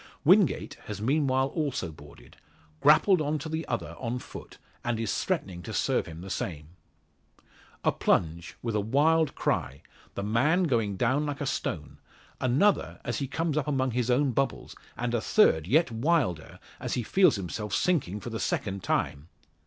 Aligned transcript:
Wingate 0.25 0.77
has 0.85 0.99
meanwhile 0.99 1.49
also 1.49 1.91
boarded, 1.91 2.35
grappled 2.79 3.21
on 3.21 3.37
to 3.37 3.47
the 3.47 3.67
other 3.67 3.95
on 3.99 4.17
foot, 4.17 4.57
and 4.83 4.99
is 4.99 5.23
threatening 5.23 5.61
to 5.61 5.73
serve 5.75 6.07
him 6.07 6.21
the 6.21 6.29
same. 6.31 6.69
A 7.83 7.91
plunge, 7.91 8.55
with 8.63 8.73
a 8.73 8.79
wild 8.79 9.35
cry 9.35 9.83
the 10.15 10.23
man 10.23 10.63
going 10.63 10.97
down 10.97 11.27
like 11.27 11.39
a 11.39 11.45
stone; 11.45 11.99
another, 12.39 12.99
as 13.03 13.19
he 13.19 13.27
comes 13.27 13.55
up 13.59 13.67
among 13.67 13.91
his 13.91 14.09
own 14.09 14.31
bubbles; 14.31 14.75
and 14.97 15.13
a 15.13 15.21
third, 15.21 15.67
yet 15.67 15.91
wilder, 15.91 16.59
as 16.79 16.95
he 16.95 17.03
feels 17.03 17.35
himself 17.35 17.71
sinking 17.71 18.19
for 18.21 18.31
the 18.31 18.39
second 18.39 18.81
time! 18.83 19.27